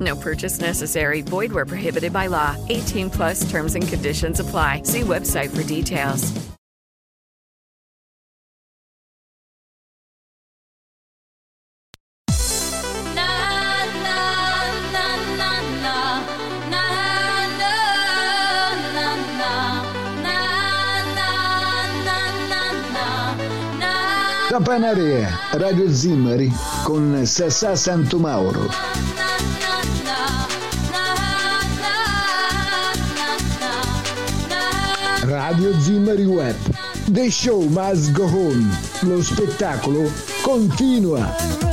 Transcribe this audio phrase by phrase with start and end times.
[0.00, 1.20] No purchase necessary.
[1.20, 2.56] Void where prohibited by law.
[2.70, 4.82] 18 plus terms and conditions apply.
[4.84, 6.32] See website for details.
[24.54, 26.48] Campanaria, Radio Zimmari
[26.84, 28.68] con Sassà Santomauro.
[35.46, 36.56] Radio Zimmari Web.
[37.12, 38.66] The show must go on.
[39.02, 40.10] Lo spettacolo
[40.42, 41.63] continua.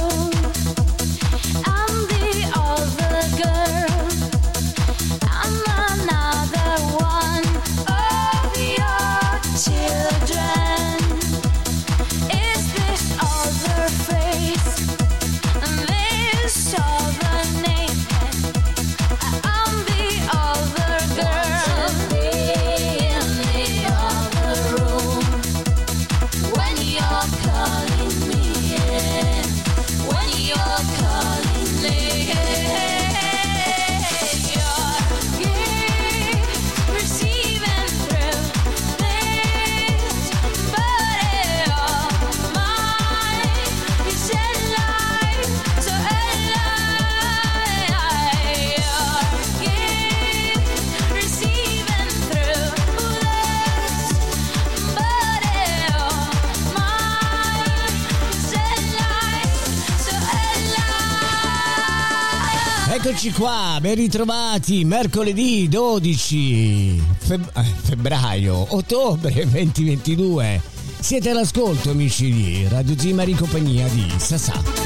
[63.81, 70.61] Ben ritrovati, mercoledì 12 feb- eh, febbraio, ottobre 2022.
[70.99, 74.80] Siete all'ascolto amici di Radio Zimari compagnia di Sasà.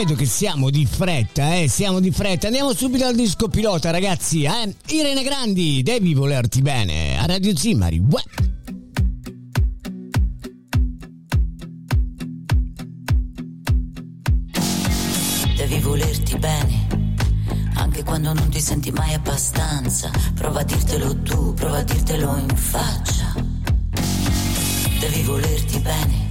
[0.00, 2.46] Vedo che siamo di fretta, eh, siamo di fretta.
[2.46, 4.74] Andiamo subito al disco pilota, ragazzi, eh.
[4.88, 7.98] Irene Grandi, devi volerti bene, a Radio Zimari.
[7.98, 8.22] Uè.
[15.54, 16.86] Devi volerti bene,
[17.74, 20.10] anche quando non ti senti mai abbastanza.
[20.34, 23.34] Prova a dirtelo tu, prova a dirtelo in faccia.
[24.98, 26.28] Devi volerti bene,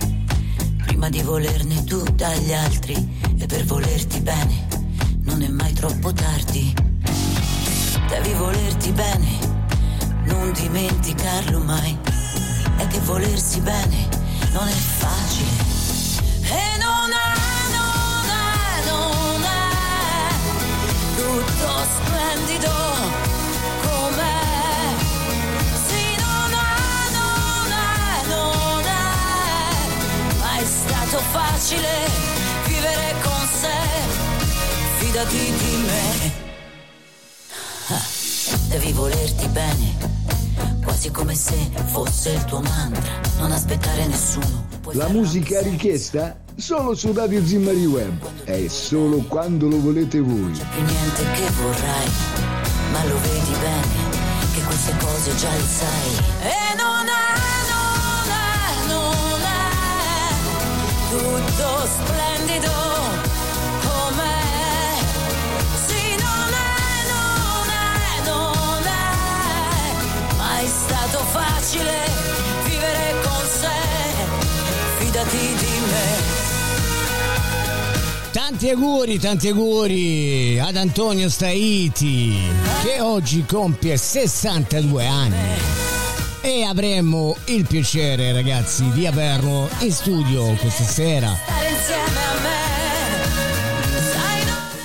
[0.87, 4.67] prima di volerne tu dagli altri e per volerti bene
[5.23, 6.73] non è mai troppo tardi.
[8.07, 9.37] Devi volerti bene,
[10.25, 11.97] non dimenticarlo mai.
[12.77, 14.07] È che volersi bene
[14.51, 15.67] non è facile.
[16.43, 17.29] E non è,
[17.77, 20.27] non è, non è
[21.15, 22.71] tutto splendido
[23.81, 24.41] com'è.
[25.87, 26.73] Sì, non è,
[27.17, 32.07] non è, non è mai stato facile
[32.67, 33.18] vivere
[33.59, 33.77] sé,
[34.97, 36.31] fidati di me.
[37.89, 38.05] Ah,
[38.67, 39.95] devi volerti bene,
[40.83, 44.67] quasi come se fosse il tuo mantra, non aspettare nessuno.
[44.93, 50.51] La musica richiesta solo su Radio Zimmari Web è solo quando lo volete voi.
[50.51, 52.09] C'è più niente che vorrai,
[52.91, 56.11] ma lo vedi bene, che queste cose già le sai.
[56.41, 57.29] E non è
[61.09, 63.28] tutto splendido
[71.69, 71.91] facile
[72.65, 73.67] vivere con sé.
[74.97, 76.37] Fidati di me.
[78.31, 82.35] Tanti auguri, tanti auguri ad Antonio Staiti
[82.83, 85.77] che oggi compie 62 anni.
[86.41, 91.37] e avremmo il piacere ragazzi di averlo in studio questa sera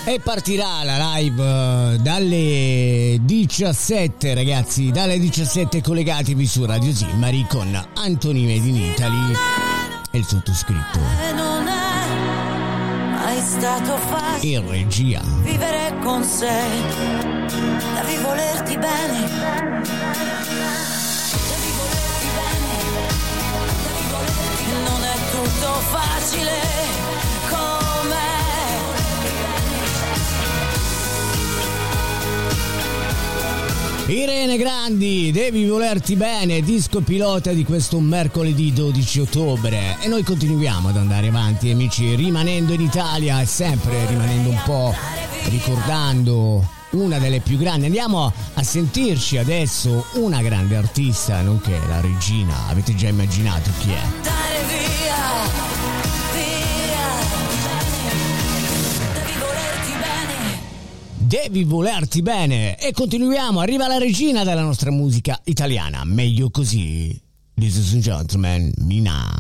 [0.07, 7.75] e partirà la live eh, dalle 17 ragazzi dalle 17 collegatevi su Radio Zimmari con
[7.95, 9.33] Anthony Made in Italy
[10.11, 10.99] e il sottoscritto.
[11.35, 12.07] Non è
[13.15, 15.23] mai stato facile in regia.
[15.41, 16.61] vivere con sé
[17.95, 19.21] devi volerti bene.
[21.49, 22.77] Devi volerti bene
[23.83, 27.14] devi volerti non è tutto facile
[34.07, 39.97] Irene Grandi, devi volerti bene, disco pilota di questo mercoledì 12 ottobre.
[40.03, 44.95] E noi continuiamo ad andare avanti, amici, rimanendo in Italia e sempre rimanendo un po'
[45.49, 47.87] ricordando una delle più grandi.
[47.87, 52.67] Andiamo a sentirci adesso una grande artista, nonché la regina.
[52.69, 54.94] Avete già immaginato chi è?
[61.27, 62.79] Devi volerti bene.
[62.79, 66.05] E continuiamo, arriva la regina della nostra musica italiana.
[66.05, 67.19] Meglio così.
[67.55, 69.33] Ladies and gentlemen, Mina.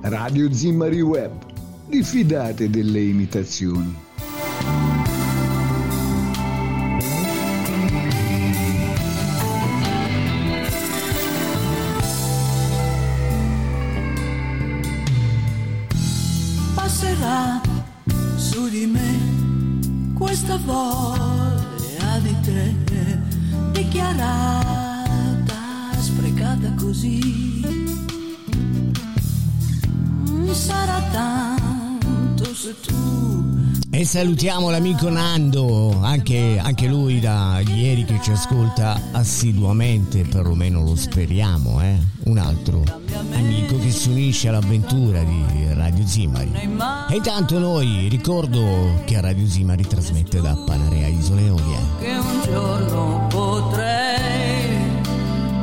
[0.00, 1.32] Radio Zimmari Web.
[1.86, 4.08] Diffidate delle imitazioni.
[20.30, 22.72] Questa voglia di te
[23.72, 25.56] dichiarata,
[25.98, 27.58] sprecata così.
[30.52, 33.39] Sarà tanto se tu
[33.92, 40.94] E salutiamo l'amico Nando, anche, anche lui da ieri che ci ascolta assiduamente, perlomeno lo
[40.94, 41.98] speriamo, eh?
[42.24, 42.84] Un altro
[43.32, 45.44] amico che si unisce all'avventura di
[45.74, 46.52] Radio Zimari.
[47.10, 51.78] E intanto noi ricordo che Radio Zimari trasmette da Panarea Isole Eolie.
[51.98, 54.78] che un giorno potrei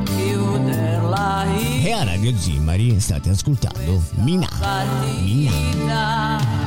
[0.04, 1.46] chiuderla
[1.82, 4.50] E a Radio Zimari state ascoltando Mina.
[5.24, 6.67] Mina.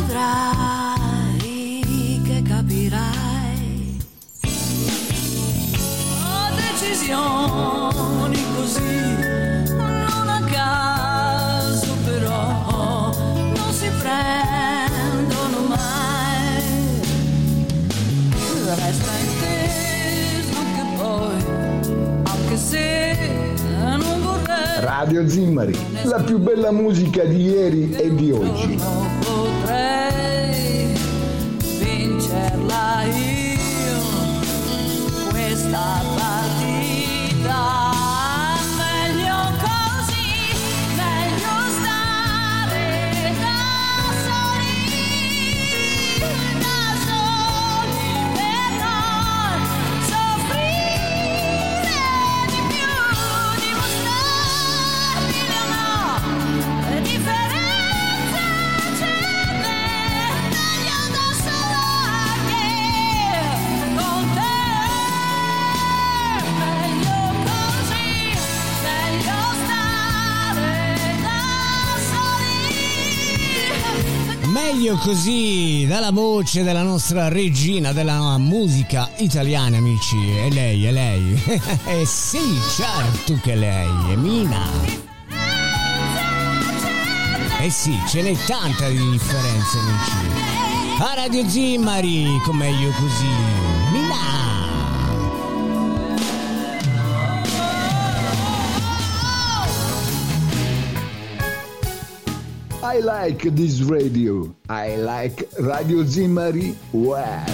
[0.00, 1.38] vedrai
[2.24, 3.98] che capirai.
[6.22, 9.04] Ho decisioni così,
[9.74, 13.12] non a caso però,
[13.54, 15.84] non si prendono mai.
[18.68, 21.38] Resta inteso che poi,
[22.24, 28.78] anche se non vorrei, Radio Zimmari, la più bella musica di ieri e di oggi.
[74.76, 80.18] Meglio così, dalla voce della nostra regina della musica italiana, amici.
[80.36, 81.42] E lei, è lei.
[81.86, 84.68] eh sì, certo che lei, è Mina.
[87.58, 91.00] Eh sì, ce n'è tanta di differenza, amici.
[91.00, 93.32] A Radio Zimmari, con meglio così.
[93.92, 94.45] Mina.
[102.86, 104.54] I like this radio.
[104.68, 107.48] I like Radio Zimari Web.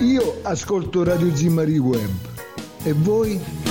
[0.00, 2.10] Io ascolto Radio Zimari Web.
[2.82, 3.63] E voi?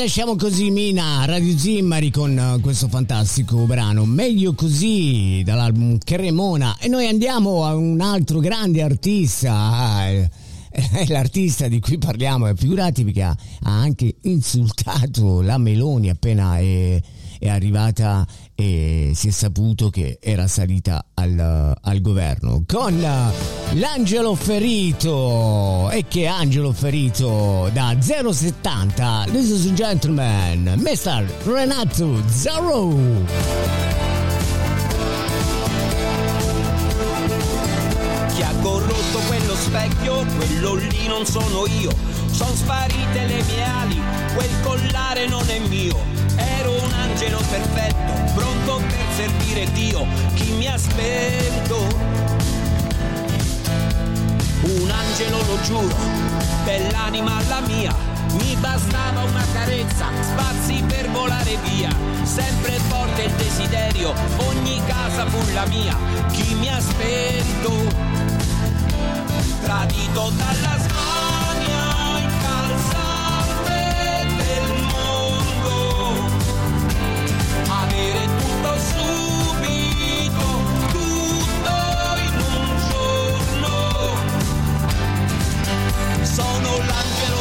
[0.00, 4.06] Lasciamo così Mina, Radio Zimmari con eh, questo fantastico brano.
[4.06, 6.78] Meglio così dall'album Cremona.
[6.78, 10.08] E noi andiamo a un altro grande artista.
[10.08, 10.30] Eh,
[10.70, 16.98] È l'artista di cui parliamo, e figuratevi che ha anche insultato la Meloni appena è,
[17.38, 18.26] è arrivata
[18.60, 23.00] e si è saputo che era salita al, al governo con
[23.72, 31.24] l'angelo ferito e che angelo ferito da 070 ladies and gentlemen Mr.
[31.44, 32.94] Renato Zaro
[38.34, 41.90] Chi ha corrotto quello specchio, quello lì non sono io.
[42.30, 44.00] Sono sparite le mie ali,
[44.34, 46.19] quel collare non è mio.
[47.20, 50.06] Angelo perfetto, pronto per servire Dio.
[50.32, 51.76] Chi mi ha spento?
[54.62, 55.94] Un angelo lo giuro,
[56.64, 57.94] dell'anima alla mia.
[58.38, 61.94] Mi bastava una carezza, spazi per volare via.
[62.22, 64.14] Sempre forte il desiderio,
[64.48, 65.94] ogni casa fu la mia.
[66.32, 68.30] Chi mi ha spento?
[69.60, 71.19] tradito dalla smania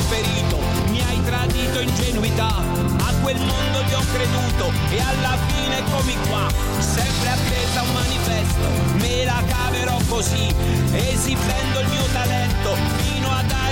[0.09, 0.57] ferito,
[0.89, 4.73] mi hai tradito ingenuità, a quel mondo gli ho creduto.
[4.89, 6.47] E alla fine eccomi qua,
[6.79, 10.53] sempre appesa a un manifesto, me la caverò così,
[10.91, 13.68] esibendo il mio talento fino ad arrivarmi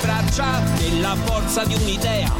[0.00, 2.32] braccia della forza di un'idea,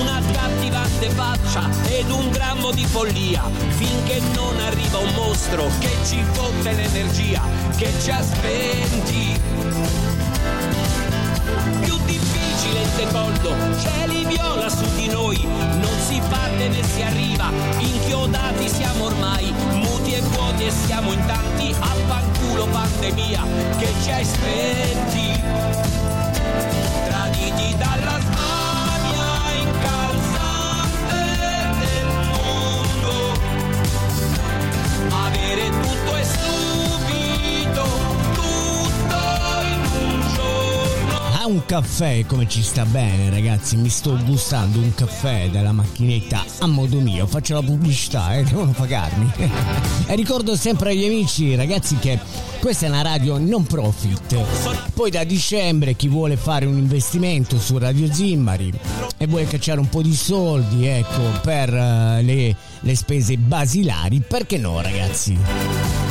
[0.00, 6.22] una cattivante faccia ed un grammo di follia, finché non arriva un mostro che ci
[6.32, 7.42] fotte l'energia,
[7.76, 9.40] che ci ha spenti.
[11.80, 17.50] Più difficile il decollo, cieli viola su di noi, non si parte né si arriva,
[17.78, 23.42] inchiodati siamo ormai, muti e vuoti e siamo in tanti, a fanculo pandemia,
[23.78, 25.34] che ci hai spenti
[41.54, 46.44] un caffè come ci sta bene ragazzi mi sto gustando un caffè dalla macchinetta.
[46.58, 49.32] A modo mio faccio la pubblicità eh, devono pagarmi.
[50.06, 52.18] E ricordo sempre agli amici ragazzi che
[52.64, 54.34] questa è una radio non profit.
[54.94, 58.72] Poi da dicembre chi vuole fare un investimento su Radio Zimmari
[59.18, 64.56] e vuole cacciare un po' di soldi ecco per eh, le, le spese basilari perché
[64.56, 66.03] no ragazzi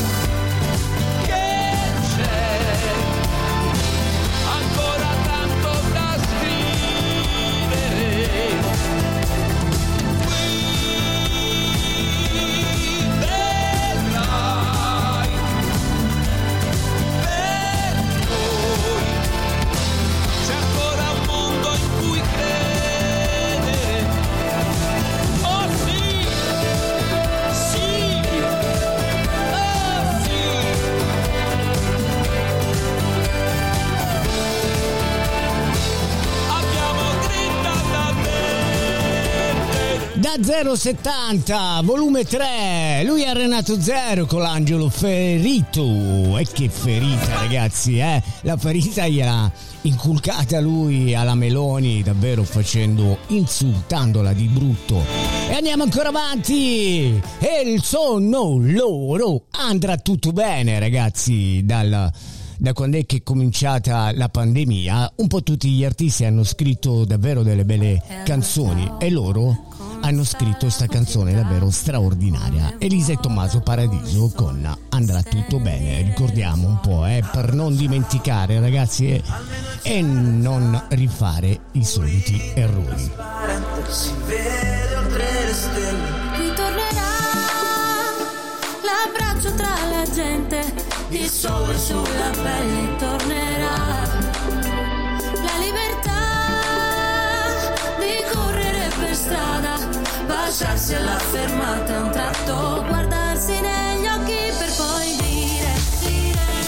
[40.63, 46.37] 070, volume 3, lui è Renato Zero con l'angelo ferito.
[46.37, 48.23] E che ferita ragazzi, eh?
[48.41, 49.51] La ferita gliela
[49.81, 55.03] inculcata lui alla Meloni, davvero facendo, insultandola di brutto.
[55.49, 57.21] E andiamo ancora avanti!
[57.39, 62.11] E il sonno loro andrà tutto bene ragazzi, dal
[62.63, 67.03] da quando è che è cominciata la pandemia, un po' tutti gli artisti hanno scritto
[67.03, 69.72] davvero delle belle canzoni e loro
[70.03, 72.75] hanno scritto questa canzone davvero straordinaria.
[72.77, 78.59] Elisa e Tommaso Paradiso con Andrà tutto bene, ricordiamo un po', eh, per non dimenticare
[78.59, 79.23] ragazzi e,
[79.81, 83.11] e non rifare i soliti errori.
[86.35, 87.09] Ritornerà
[88.83, 90.61] l'abbraccio tra la gente,
[91.09, 93.42] il sole sulla pelle tornerà.
[100.53, 105.73] Baciarsi alla fermata, un tratto, guardarsi negli occhi per poi dire,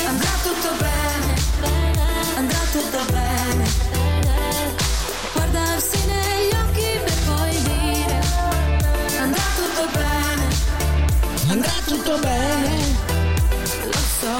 [0.07, 1.33] andrà tutto bene,
[2.35, 3.63] andrà tutto bene.
[5.33, 8.19] Guardarsi negli occhi per poi dire
[9.19, 10.47] andrà tutto bene,
[11.51, 12.97] Andrà tutto bene.
[13.83, 14.35] lo so.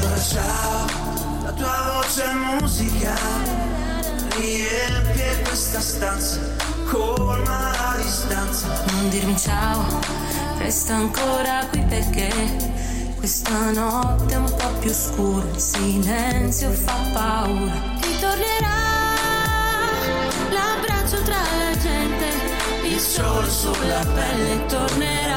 [0.00, 0.86] Allora ciao,
[1.44, 3.45] la tua voce è musica.
[5.56, 6.38] Questa stanza,
[6.84, 8.66] colma la distanza.
[8.90, 9.86] Non dirmi ciao,
[10.58, 12.30] resta ancora qui perché
[13.16, 17.72] questa notte è un po' più scura, il silenzio fa paura.
[18.02, 18.76] Ritornerà
[20.50, 22.26] l'abbraccio tra la gente,
[22.84, 25.35] il sole sulla pelle tornerà.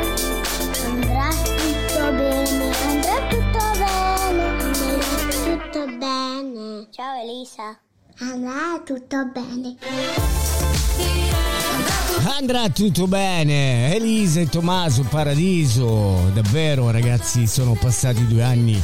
[0.86, 2.72] Andrà tutto bene.
[2.88, 4.44] Andrà tutto bene.
[5.14, 6.88] Andrà tutto bene.
[6.92, 7.78] Ciao Elisa.
[8.20, 9.78] Andrà tutto bene.
[12.26, 18.82] Andrà tutto bene, Elisa e Tommaso Paradiso, davvero ragazzi sono passati due anni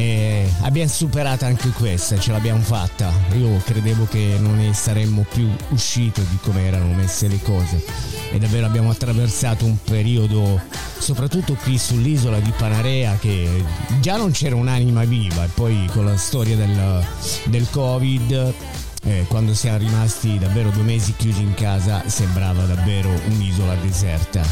[0.00, 3.12] e abbiamo superato anche questa, ce l'abbiamo fatta.
[3.36, 7.84] Io credevo che non ne saremmo più usciti di come erano messe le cose
[8.32, 10.58] e davvero abbiamo attraversato un periodo,
[10.98, 13.62] soprattutto qui sull'isola di Panarea, che
[14.00, 17.04] già non c'era un'anima viva e poi con la storia del,
[17.44, 18.54] del Covid
[19.02, 24.42] eh, quando siamo rimasti davvero due mesi chiusi in casa sembrava davvero un'isola deserta.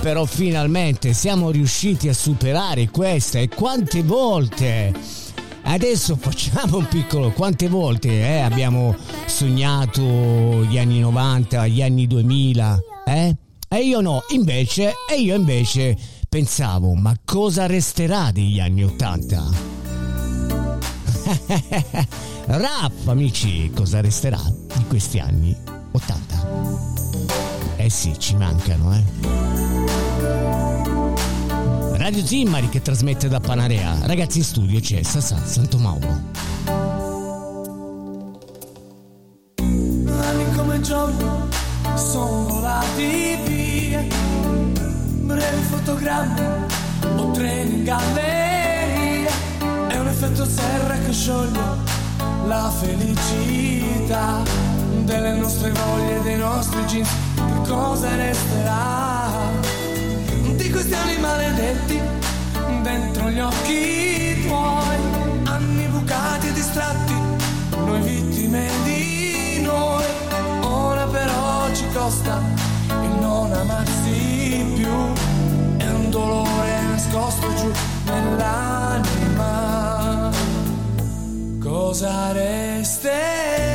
[0.00, 4.92] Però finalmente siamo riusciti a superare questa e quante volte
[5.64, 12.78] Adesso facciamo un piccolo, quante volte eh, abbiamo sognato gli anni 90, gli anni 2000,
[13.06, 13.36] eh?
[13.68, 15.96] E io no, invece, e io invece
[16.28, 19.50] pensavo, ma cosa resterà degli anni 80?
[22.46, 24.40] Raff, amici, cosa resterà
[24.76, 25.56] di questi anni
[25.92, 26.46] 80?
[27.76, 29.02] Eh sì, ci mancano, eh.
[31.96, 33.96] Radio Zimmari che trasmette da Panarea.
[34.02, 36.20] Ragazzi in studio c'è Sasà Santo Mauro.
[39.54, 41.24] Anni come giorni
[41.94, 44.04] sono volati via.
[45.20, 46.40] Brevi fotogrammi
[47.16, 49.30] o treni in galleria.
[49.88, 51.91] È un effetto serra che scioglie
[52.46, 54.42] la felicità
[55.04, 57.08] delle nostre voglie, dei nostri jeans.
[57.34, 59.30] Che cosa resterà
[60.56, 62.00] di questi anni maledetti
[62.82, 64.96] dentro gli occhi tuoi?
[65.44, 67.14] Anni bucati e distratti,
[67.84, 70.04] noi vittime di noi.
[70.62, 72.40] Ora però ci costa
[72.88, 75.12] il non amarsi più.
[75.76, 77.70] È un dolore nascosto giù
[78.04, 79.31] nell'anima.
[81.72, 83.71] Cosa resterà?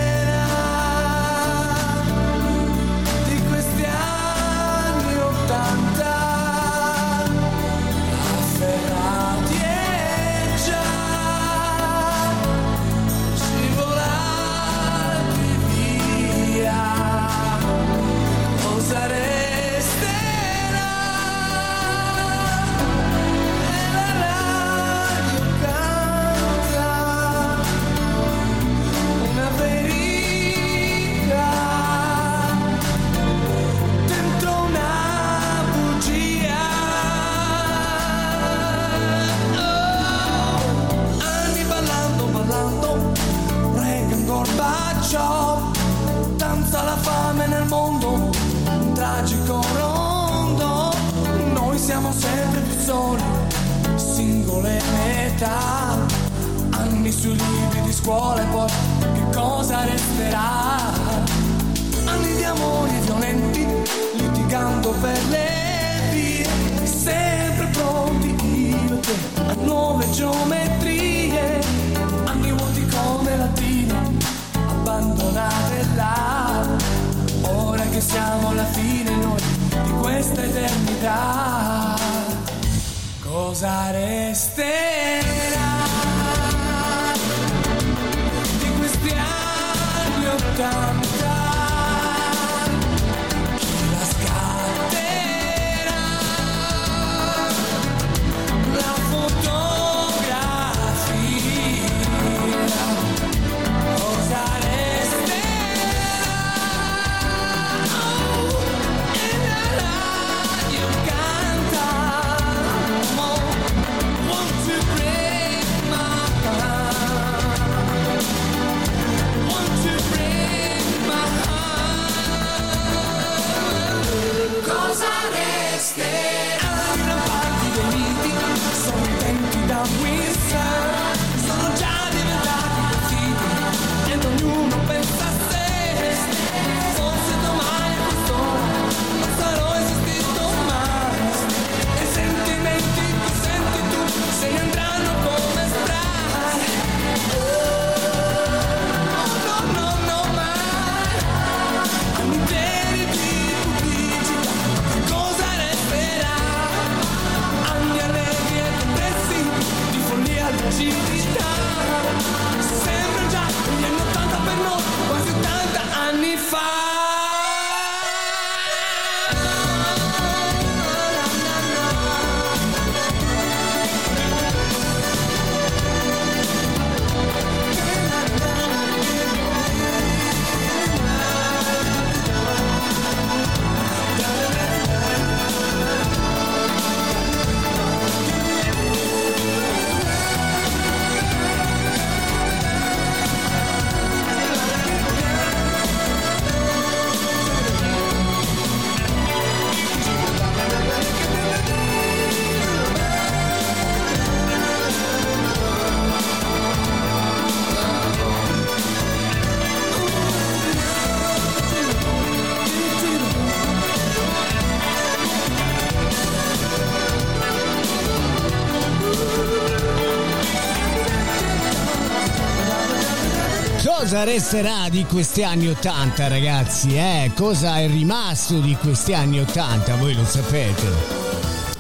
[224.08, 226.96] Cosa resterà di questi anni 80 ragazzi?
[226.96, 227.30] Eh?
[227.36, 229.98] Cosa è rimasto di questi anni 80?
[229.98, 230.88] Voi lo sapete.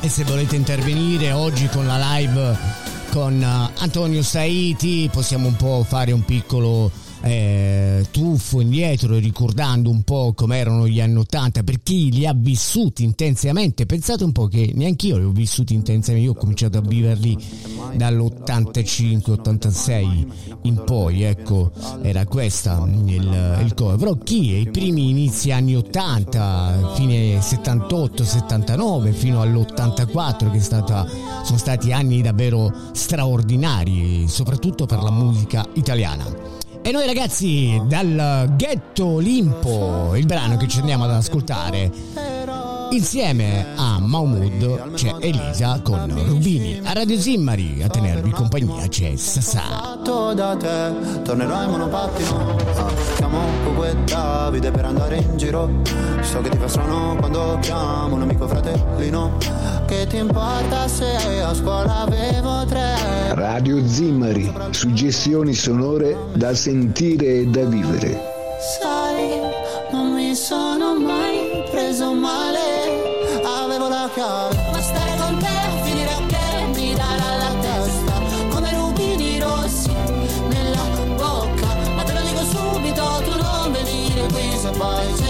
[0.01, 2.57] E se volete intervenire oggi con la live
[3.11, 6.91] con eh, Antonio Saiti possiamo un po' fare un piccolo
[7.27, 13.03] eh, tuffo indietro ricordando un po' com'erano gli anni 80 per chi li ha vissuti
[13.03, 13.85] intensamente.
[13.85, 17.37] Pensate un po' che neanche io li ho vissuti intensamente io ho cominciato a viverli
[17.95, 20.27] dall'85-86
[20.63, 25.73] in poi ecco era questa il, il co- però chi è i primi inizi anni
[25.75, 31.07] 80 fine 78-79 fino all'84 che è stata,
[31.43, 36.56] sono stati anni davvero straordinari soprattutto per la musica italiana
[36.87, 41.91] e noi ragazzi dal Ghetto Olimpo, il brano che ci andiamo ad ascoltare,
[42.91, 46.79] insieme a Mahmood c'è Elisa con Rubini.
[46.81, 49.99] A Radio Zimmari a tenervi compagnia c'è Sassà.
[50.33, 52.55] da te tornerò in monopattino
[53.17, 55.69] chiamo Coco e Davide per andare in giro
[56.21, 59.37] so che ti fa strano quando chiamo un amico fratellino
[59.87, 63.33] che ti importa se a scuola avevo tre?
[63.35, 68.19] Radio Zimmari, suggestioni sonore da sentire e da vivere.
[68.79, 69.39] sai
[69.91, 72.59] non mi sono mai preso male.
[73.43, 74.55] Avevo la chiave.
[74.71, 78.13] Ma stare con te finire a che mi darà la testa
[78.49, 79.91] come rubini rossi
[80.49, 80.83] nella
[81.15, 81.67] bocca.
[81.95, 85.26] Ma te lo dico subito tu non venire qui se poi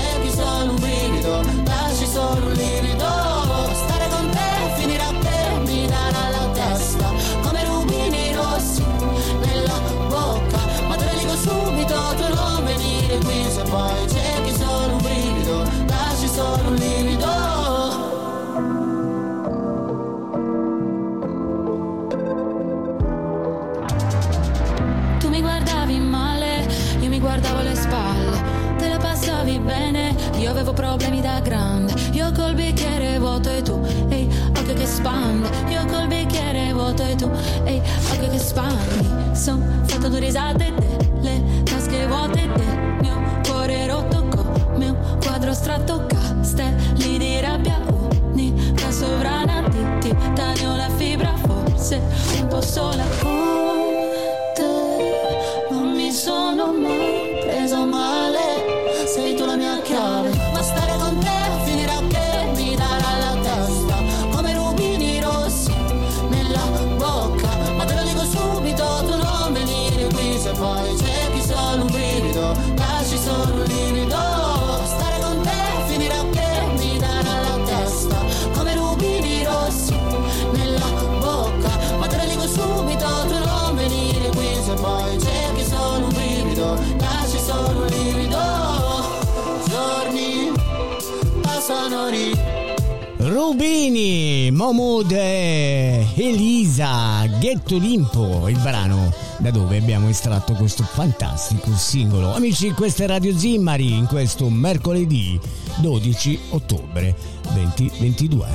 [98.67, 102.34] brano da dove abbiamo estratto questo fantastico singolo.
[102.34, 105.39] Amici, questa è Radio Zimmari in questo mercoledì
[105.77, 107.15] 12 ottobre
[107.53, 108.47] 2022.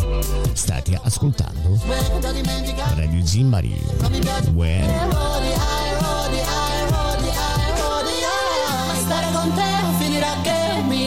[0.53, 1.81] State ascoltando
[2.95, 3.75] Radio Zimmari.
[4.53, 5.41] Where?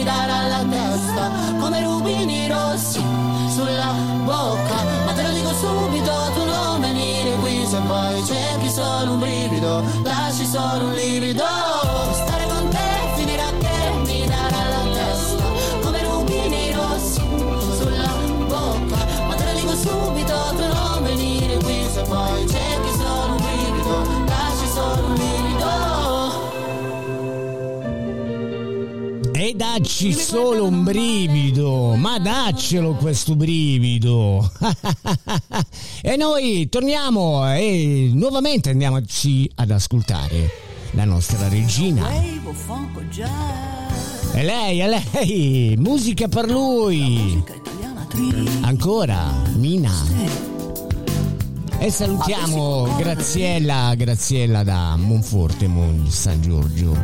[0.02, 3.00] Darà la testa come rubini rossi
[3.52, 3.92] sulla
[4.24, 4.95] bocca
[7.86, 11.75] poi cerchi solo un brivido lasci solo un livido
[29.78, 34.50] dacci solo un brivido, ma daccelo questo brivido.
[36.00, 40.50] e noi torniamo e nuovamente andiamoci ad ascoltare
[40.92, 42.08] la nostra regina.
[44.32, 47.44] E lei, è lei, musica per lui.
[48.62, 50.55] Ancora, Mina.
[51.78, 56.96] E salutiamo Graziella, Graziella da Monforte, Mon San Giorgio.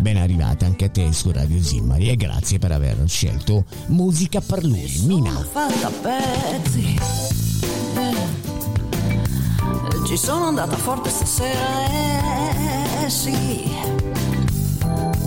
[0.00, 4.64] Ben arrivata anche a te su Radio Zimmari e grazie per aver scelto musica per
[4.64, 5.32] lui, Mina.
[5.32, 6.98] fatta pezzi.
[10.06, 13.76] Ci sono andata forte stasera, eh sì.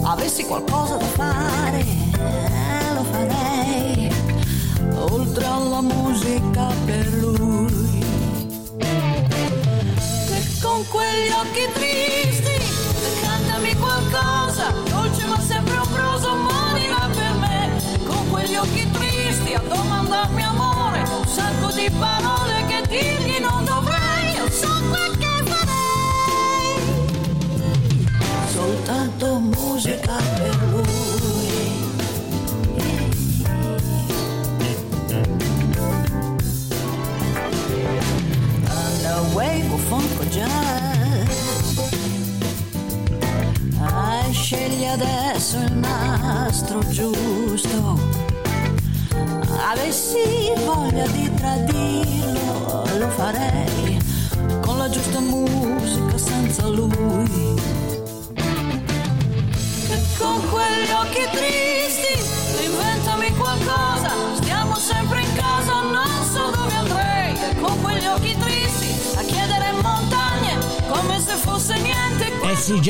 [0.04, 4.12] Avessi qualcosa da fare, eh, lo farei.
[5.12, 7.81] Oltre alla musica per lui.
[10.62, 12.54] Con quegli occhi tristi,
[13.22, 14.51] cantami qualcosa,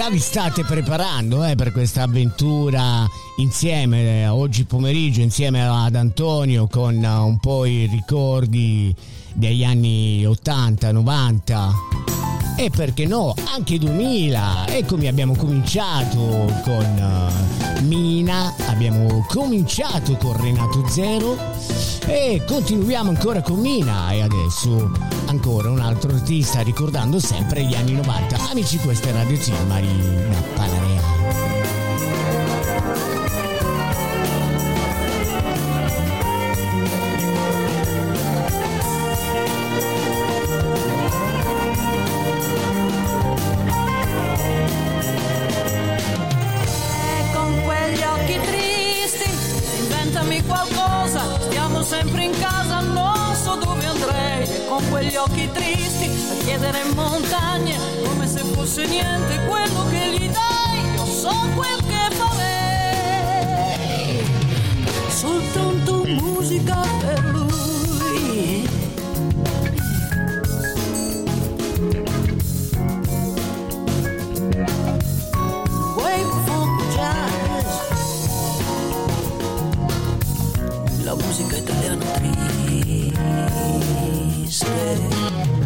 [0.02, 6.66] già vi state preparando eh, per questa avventura insieme, eh, oggi pomeriggio insieme ad Antonio
[6.66, 8.96] con eh, un po' i ricordi
[9.32, 11.72] degli anni 80, 90
[12.58, 14.70] e perché no, anche 2000.
[14.70, 16.18] Eccomi, abbiamo cominciato
[16.64, 16.84] con
[17.78, 21.51] eh, Mina, abbiamo cominciato con Renato Zero
[22.08, 24.92] e continuiamo ancora con Mina e adesso
[25.26, 28.50] ancora un altro artista ricordando sempre gli anni 90.
[28.50, 29.88] Amici, questa è Radio Zimmari
[30.30, 30.91] da Panarea.
[52.02, 54.48] Sempre in casa non so dove andrei.
[54.68, 60.94] Con quegli occhi tristi a chiedere montagne come se fosse niente quello che gli dai.
[60.96, 63.44] Io so quel che farei.
[65.10, 67.51] Soltanto musica per lui.
[81.32, 82.06] Musica italiana
[84.42, 85.61] triste.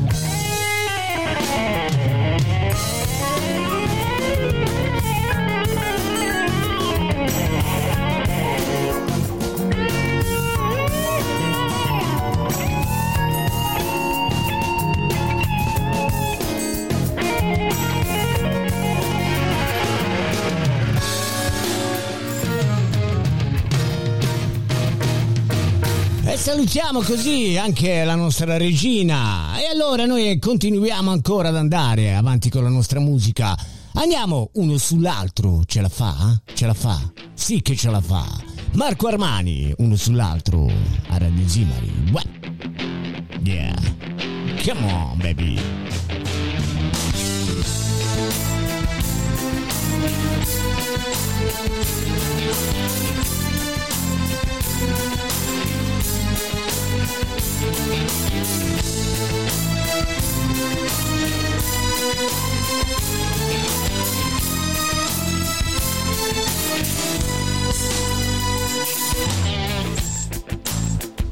[26.35, 29.57] E salutiamo così anche la nostra regina.
[29.57, 33.57] E allora noi continuiamo ancora ad andare avanti con la nostra musica.
[33.93, 35.61] Andiamo uno sull'altro.
[35.65, 36.37] Ce la fa?
[36.53, 36.99] Ce la fa?
[37.33, 38.27] Sì che ce la fa.
[38.73, 40.69] Marco Armani, uno sull'altro.
[41.07, 42.11] A Radio Zimari.
[43.41, 43.73] Yeah.
[44.61, 45.57] Come on, baby.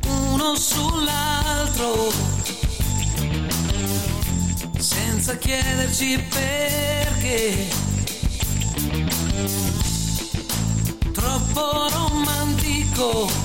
[0.08, 2.12] Uno sull'altro
[4.78, 7.68] senza chiederci perché.
[11.14, 13.43] Troppo romantico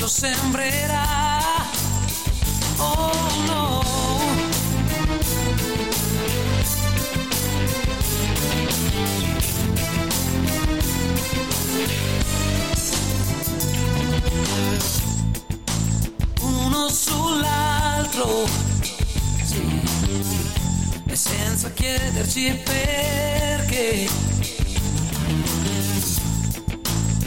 [0.00, 1.38] questo sembrerà.
[2.78, 3.12] Oh
[3.46, 3.84] no.
[16.40, 18.48] Uno sull'altro.
[19.44, 19.82] Sì.
[21.06, 24.08] e senza chiederci perché.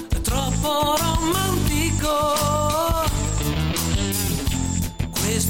[0.09, 2.62] È troppo romantico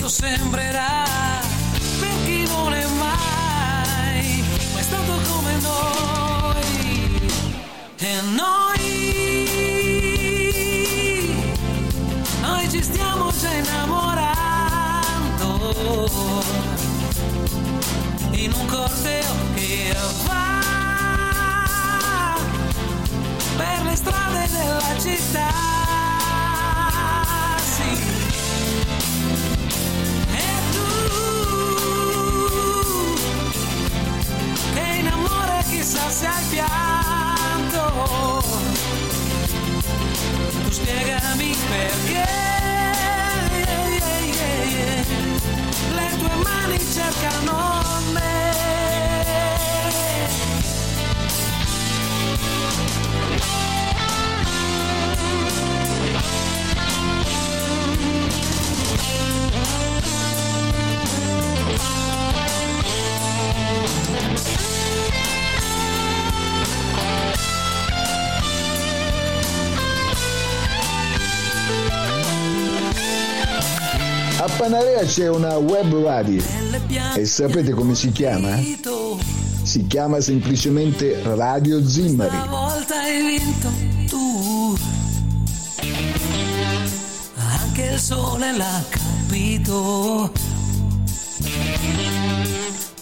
[0.04, 1.06] questo sembrerà
[2.00, 7.32] per chi non è mai mai stato come noi
[8.00, 8.82] e noi
[12.42, 16.12] noi ci stiamo già innamorando
[18.32, 22.36] in un corteo che va
[23.56, 25.63] per le strade della città.
[40.74, 42.13] Tu spiegami perché le
[75.06, 76.42] c'è una web radio
[77.16, 78.58] e sapete come si chiama?
[79.64, 82.36] Si chiama semplicemente Radio Zimmari.
[82.36, 83.70] Stavolta hai vinto
[84.08, 84.78] tu.
[87.36, 90.32] Anche il sole l'ha capito.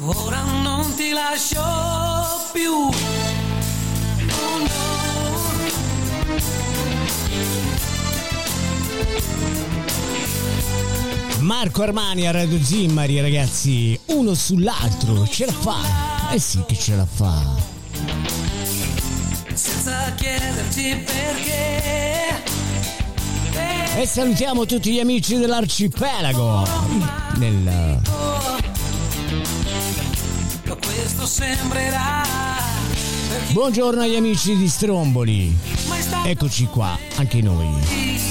[0.03, 1.61] Ora non ti lascio
[2.51, 3.30] più.
[11.41, 13.99] Marco Armani a Radio Zimmari, ragazzi.
[14.07, 15.27] Uno sull'altro.
[15.27, 16.31] Ce la fa.
[16.31, 17.43] Eh sì che ce la fa.
[19.53, 22.43] senza chiederci perché.
[23.97, 26.67] E salutiamo tutti gli amici dell'arcipelago.
[27.37, 28.01] Nel...
[30.81, 32.21] Questo sembrerà
[33.51, 35.53] Buongiorno agli amici di Stromboli.
[36.25, 38.30] Eccoci qua, anche noi.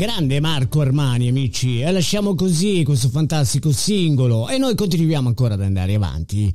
[0.00, 5.60] Grande Marco Armani, amici, e lasciamo così questo fantastico singolo e noi continuiamo ancora ad
[5.60, 6.50] andare avanti.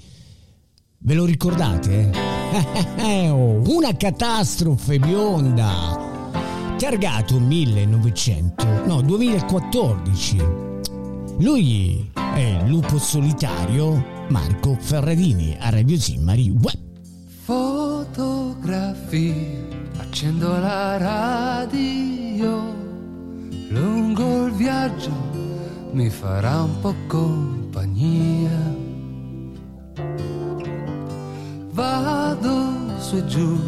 [0.97, 2.09] Ve lo ricordate?
[2.97, 6.73] Oh, una catastrofe bionda.
[6.75, 10.37] Targato 1900, no, 2014.
[11.37, 16.79] Lui è il lupo solitario Marco Ferradini a Radio Zimmari Web.
[17.43, 18.71] Fotografie,
[19.97, 21.94] accendo la radio,
[24.85, 25.11] viaggio
[25.91, 28.49] mi farà un po' compagnia.
[31.71, 33.59] Vado su e giù,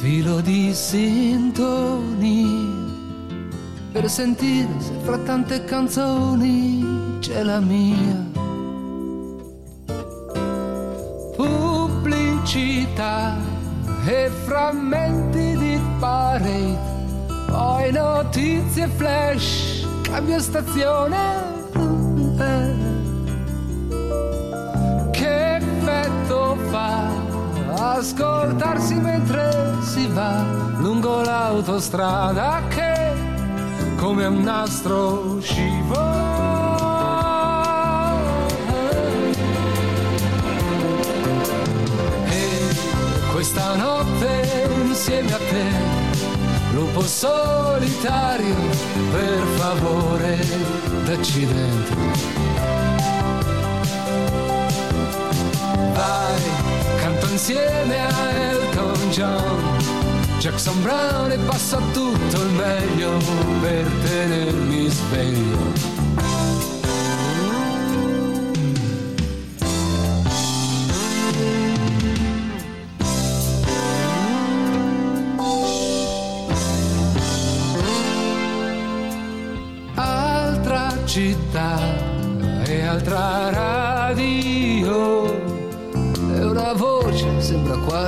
[0.00, 2.22] filo di sintonia,
[3.92, 6.84] per sentire se fra tante canzoni
[7.20, 8.32] c'è la mia.
[11.36, 13.36] Pubblicità
[14.06, 16.78] e frammenti di parade,
[17.46, 19.73] poi notizie flash,
[20.14, 21.52] cambio stazione.
[25.10, 27.10] Che effetto fa
[27.96, 30.44] ascoltarsi mentre si va
[30.78, 33.12] lungo l'autostrada che
[33.96, 36.22] come un nastro scivola.
[43.32, 46.03] Questa notte insieme a te,
[46.74, 48.54] lupo solitario,
[49.10, 50.38] per favore,
[51.04, 51.96] dacci dentro.
[55.92, 56.42] Vai,
[57.00, 59.78] canto insieme a Elton John,
[60.38, 63.18] Jackson Brown e passa tutto il meglio
[63.60, 65.93] per tenermi sveglio.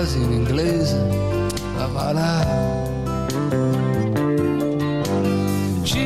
[0.06, 0.96] Quasi in inglese
[1.76, 2.74] ma va là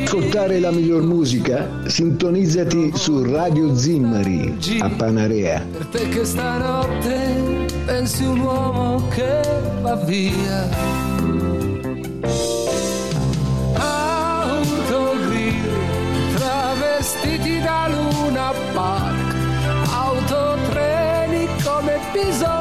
[0.03, 1.83] Ascoltare la miglior musica?
[1.85, 5.65] Sintonizzati su Radio Zimmari a Panarea.
[5.71, 9.39] per te che stanotte pensi un uomo che
[9.81, 10.67] va via
[13.75, 15.63] autogrill
[16.35, 19.35] travestiti da luna park
[19.93, 22.60] autotreni come bisonti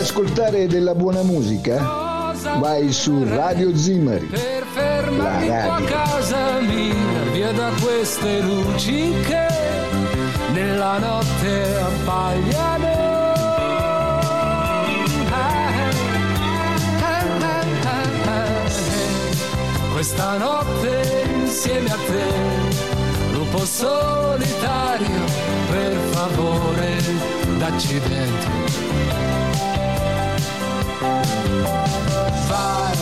[0.00, 2.32] Vuoi ascoltare della buona musica?
[2.58, 4.24] Vai su Radio Zimmari.
[4.24, 9.46] per La fermarmi qua a casa mia via da queste luci che
[10.54, 13.08] nella notte abbagliano
[19.92, 25.24] questa notte insieme a te lupo solitario
[25.70, 26.96] per favore
[27.58, 29.09] dacci dentro
[32.48, 32.96] vai,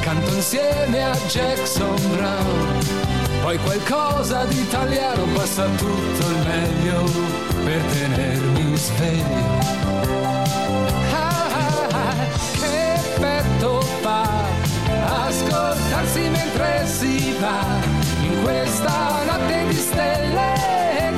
[0.00, 2.78] canto insieme a Jackson Brown.
[3.42, 7.04] Poi qualcosa di italiano passa tutto il meglio
[7.64, 9.58] per tenermi sveglio.
[11.12, 12.14] Ah, ah, ah,
[12.58, 14.28] che effetto fa
[15.26, 17.64] ascoltarsi mentre si va
[18.22, 21.09] in questa notte di stelle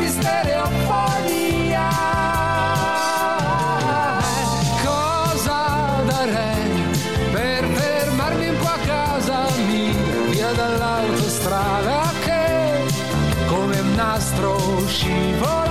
[14.92, 15.61] nastro scivola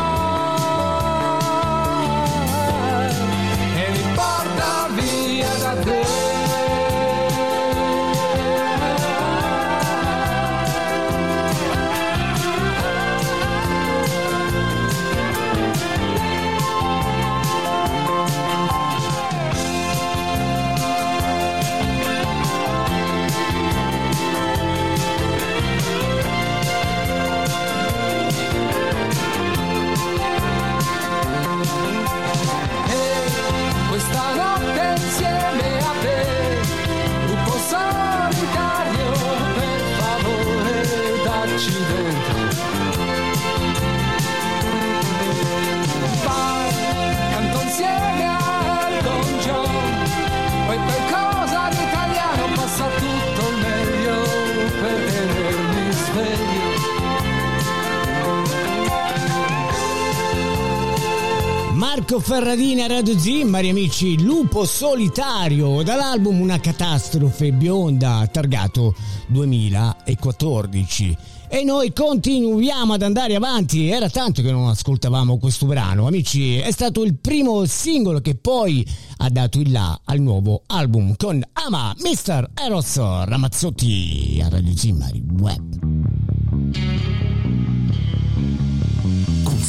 [62.41, 68.95] Marco Ferradini a Radio Zimmari, amici, Lupo Solitario, dall'album Una catastrofe bionda, targato
[69.27, 71.15] 2014.
[71.47, 76.71] E noi continuiamo ad andare avanti, era tanto che non ascoltavamo questo brano, amici, è
[76.71, 78.83] stato il primo singolo che poi
[79.17, 82.49] ha dato il là al nuovo album con Ama Mr.
[82.55, 85.90] Eros Ramazzotti a Radio Zimmari Web.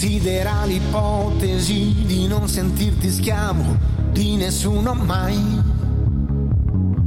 [0.02, 3.76] Considera l'ipotesi di non sentirti schiavo
[4.10, 5.62] di nessuno mai.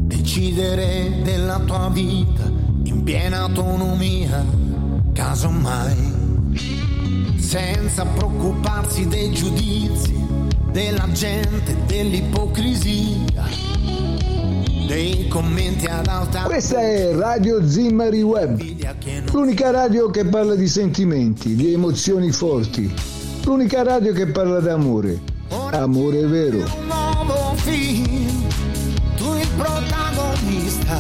[0.08, 2.50] Decidere della tua vita
[2.84, 4.46] in piena autonomia,
[5.12, 6.54] casomai.
[7.36, 10.16] Senza preoccuparsi dei giudizi
[10.72, 14.15] della gente, dell'ipocrisia
[14.86, 18.62] dei commenti ad alta Questa è Radio Zimmari Web,
[19.32, 22.94] l'unica radio che parla di sentimenti, di emozioni forti,
[23.44, 25.20] l'unica radio che parla d'amore,
[25.72, 26.58] amore vero.
[26.58, 28.48] Un nuovo film,
[29.18, 31.00] tu il protagonista,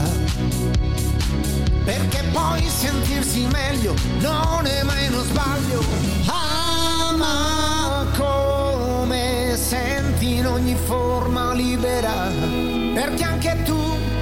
[1.83, 5.83] perché poi sentirsi meglio non è mai uno sbaglio.
[6.25, 12.31] Ama come senti in ogni forma libera,
[12.95, 13.77] perché anche tu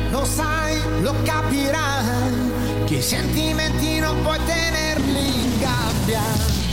[0.09, 6.21] lo sai, lo capirai, che i sentimenti non puoi tenerli in gabbia.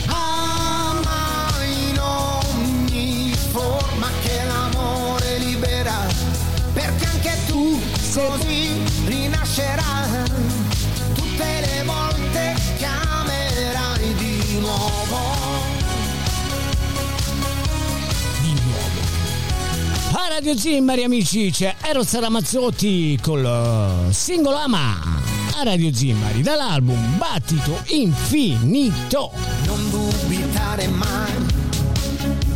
[0.07, 6.07] Ama in ogni forma che l'amore libera,
[6.73, 7.79] perché anche tu
[8.15, 10.23] così rinascerai,
[11.13, 12.10] tutte le volte
[20.13, 23.45] A Radio Zimmari amici c'è Eros Ramazzotti col
[24.09, 24.99] eh, singolo Ama
[25.55, 29.31] a Radio Zimmari dall'album Battito Infinito.
[29.65, 31.31] Non dubitare mai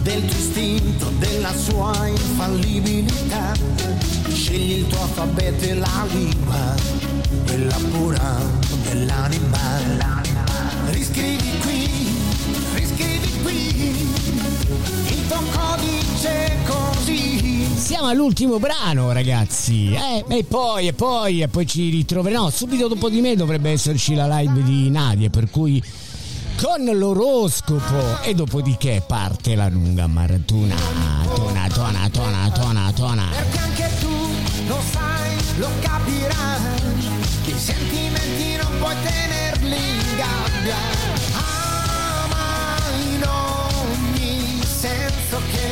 [0.02, 3.54] del tuo istinto, della sua infallibilità.
[4.28, 6.76] Scegli il tuo alfabeto e la lingua,
[7.46, 8.38] quella pura
[8.84, 10.22] dell'anima.
[10.90, 11.90] Riscrivi qui,
[12.74, 14.10] riscrivi qui,
[15.08, 17.68] il tuo codice così.
[17.76, 20.24] Siamo all'ultimo brano ragazzi eh?
[20.28, 24.28] e poi e poi e poi ci ritroveremo subito dopo di me dovrebbe esserci la
[24.40, 25.82] live di Nadia per cui
[26.62, 30.76] con l'oroscopo e dopodiché parte la lunga maratona
[31.36, 34.26] tona tona tona tona tona Perché anche tu
[34.68, 36.82] lo sai, lo capirai,
[37.44, 41.65] che i sentimenti non puoi tenerli in gabbia.
[45.26, 45.65] Senso che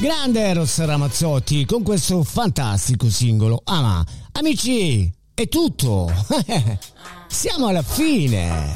[0.00, 3.60] grande Eros Ramazzotti con questo fantastico singolo.
[3.64, 6.08] Ama amici è tutto.
[7.26, 8.72] Siamo alla fine.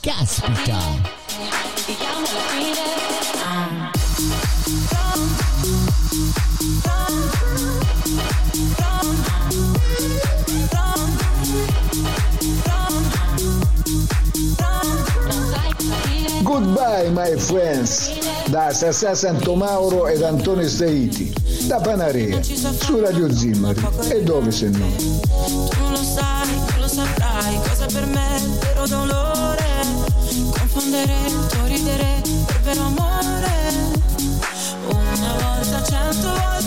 [0.00, 1.16] Caspita.
[16.42, 21.32] Goodbye my friends da Sassà Santomauro ed Antonio Staiti
[21.66, 27.58] da Panarea su Radio Zimmari e dove se no Tu lo sai, non lo saprai
[27.68, 29.66] cosa per me vero dolore.
[30.58, 31.16] Confondere,
[31.50, 33.56] sorridere per vero amore.
[34.88, 36.57] Una volta, cento volte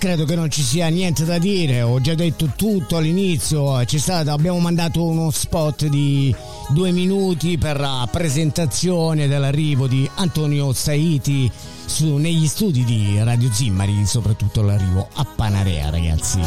[0.00, 4.30] credo che non ci sia niente da dire, ho già detto tutto all'inizio, c'è stato,
[4.30, 6.34] abbiamo mandato uno spot di
[6.70, 11.52] due minuti per la presentazione dell'arrivo di Antonio Saiti
[11.84, 16.40] su- negli studi di Radio Zimmari, soprattutto l'arrivo a Panarea ragazzi.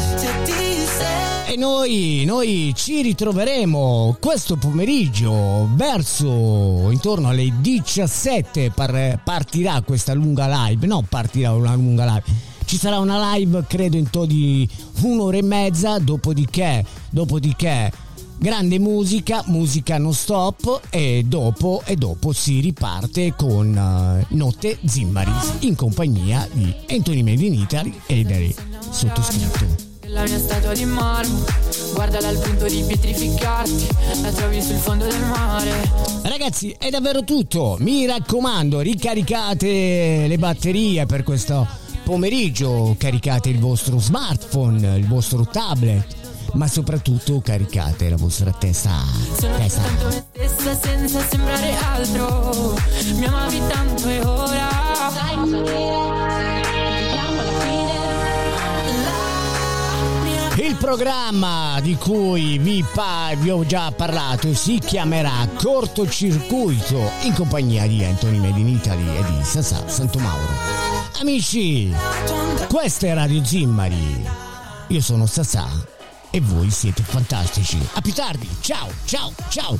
[1.46, 10.66] E noi, noi ci ritroveremo questo pomeriggio verso intorno alle 17 par- partirà questa lunga
[10.66, 14.68] live, no partirà una lunga live, Ci sarà una live, credo, in to di
[15.02, 17.92] un'ora e mezza, dopodiché, dopodiché
[18.38, 23.68] grande musica, musica non stop e dopo, e dopo si riparte con
[24.28, 28.54] uh, Notte Zimmaris in compagnia di Anthony Made in Italy e del
[28.90, 29.92] sottoscritto.
[30.08, 31.44] La mia statua di marmo,
[31.94, 33.88] guardala al punto di pietrificarti,
[34.22, 35.90] la trovi sul fondo del mare.
[36.22, 37.76] Ragazzi, è davvero tutto.
[37.80, 46.04] Mi raccomando, ricaricate le batterie per questo pomeriggio, caricate il vostro smartphone, il vostro tablet,
[46.52, 49.02] ma soprattutto caricate la vostra testa.
[49.38, 49.82] Sono testa.
[50.32, 52.74] stessa senza sembrare altro.
[53.16, 54.68] Mi amavi tanto e ora.
[55.12, 56.62] Sai cosa dire?
[60.56, 67.86] Il programma di cui vi, pa- vi ho già parlato si chiamerà Cortocircuito in compagnia
[67.86, 70.83] di Anthony Made in Italy e di Sasà Santomauro.
[71.20, 71.94] Amici,
[72.68, 74.26] questa è Radio Zimmari.
[74.88, 75.66] Io sono Sasà
[76.30, 77.78] e voi siete fantastici.
[77.94, 79.78] A più tardi, ciao, ciao, ciao.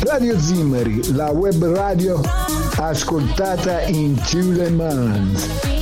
[0.00, 2.20] Radio Zimmari, la web radio
[2.76, 5.81] ascoltata in tout